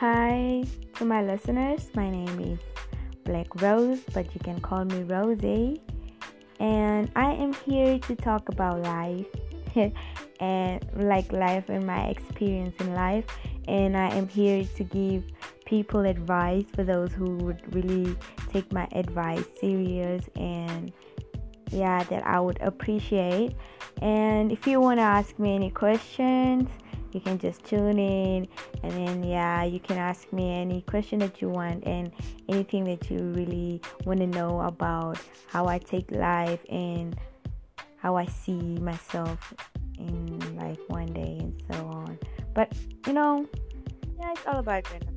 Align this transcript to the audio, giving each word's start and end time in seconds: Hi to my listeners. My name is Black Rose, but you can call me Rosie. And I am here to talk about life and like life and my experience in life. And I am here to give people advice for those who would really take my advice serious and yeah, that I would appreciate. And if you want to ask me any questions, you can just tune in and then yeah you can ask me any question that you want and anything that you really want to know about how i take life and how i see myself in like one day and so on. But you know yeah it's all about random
Hi 0.00 0.62
to 0.96 1.06
my 1.06 1.22
listeners. 1.22 1.88
My 1.94 2.10
name 2.10 2.38
is 2.40 2.58
Black 3.24 3.62
Rose, 3.62 4.00
but 4.12 4.26
you 4.34 4.40
can 4.44 4.60
call 4.60 4.84
me 4.84 5.04
Rosie. 5.04 5.80
And 6.60 7.10
I 7.16 7.32
am 7.32 7.54
here 7.54 7.98
to 8.00 8.14
talk 8.14 8.50
about 8.50 8.82
life 8.82 9.24
and 10.40 10.86
like 10.96 11.32
life 11.32 11.70
and 11.70 11.86
my 11.86 12.08
experience 12.08 12.78
in 12.78 12.92
life. 12.92 13.24
And 13.68 13.96
I 13.96 14.10
am 14.10 14.28
here 14.28 14.66
to 14.76 14.84
give 14.84 15.24
people 15.64 16.00
advice 16.00 16.66
for 16.74 16.84
those 16.84 17.10
who 17.14 17.38
would 17.38 17.74
really 17.74 18.14
take 18.52 18.70
my 18.74 18.86
advice 18.92 19.46
serious 19.58 20.28
and 20.36 20.92
yeah, 21.70 22.04
that 22.04 22.26
I 22.26 22.38
would 22.38 22.60
appreciate. 22.60 23.54
And 24.02 24.52
if 24.52 24.66
you 24.66 24.78
want 24.78 24.98
to 24.98 25.04
ask 25.04 25.38
me 25.38 25.54
any 25.54 25.70
questions, 25.70 26.68
you 27.12 27.20
can 27.20 27.38
just 27.38 27.64
tune 27.64 27.98
in 27.98 28.46
and 28.82 28.92
then 28.92 29.22
yeah 29.22 29.64
you 29.64 29.80
can 29.80 29.98
ask 29.98 30.32
me 30.32 30.60
any 30.60 30.82
question 30.82 31.18
that 31.18 31.40
you 31.40 31.48
want 31.48 31.84
and 31.86 32.12
anything 32.48 32.84
that 32.84 33.10
you 33.10 33.18
really 33.32 33.80
want 34.04 34.20
to 34.20 34.26
know 34.26 34.60
about 34.60 35.18
how 35.46 35.66
i 35.66 35.78
take 35.78 36.10
life 36.10 36.60
and 36.68 37.16
how 37.96 38.16
i 38.16 38.26
see 38.26 38.60
myself 38.78 39.54
in 39.98 40.56
like 40.56 40.78
one 40.88 41.06
day 41.06 41.38
and 41.40 41.62
so 41.70 41.86
on. 41.86 42.18
But 42.54 42.72
you 43.06 43.12
know 43.12 43.46
yeah 44.18 44.32
it's 44.32 44.46
all 44.46 44.58
about 44.58 44.90
random 44.90 45.15